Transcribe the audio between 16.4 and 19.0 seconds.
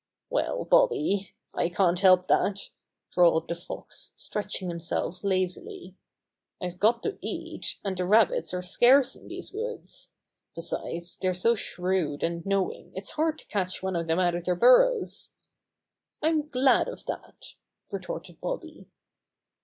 glad of that!" retorted Bobby.